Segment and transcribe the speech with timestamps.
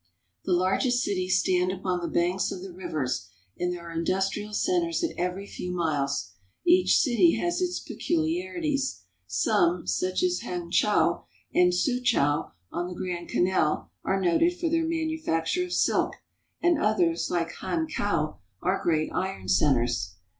[0.45, 5.03] The largest cities stand upon the banks of the rivers, and there are industrial centers
[5.03, 6.31] at every few miles.
[6.65, 9.03] Each city has its peculiarities.
[9.27, 13.29] Some, such as Hangchau and 52 CHINESE BOATS AND BOAT PEOPLE Suchau on the Grand
[13.29, 16.13] Canal, are noted for their manu facture of silk,
[16.63, 20.15] and others, like Hankau, are great iron centers.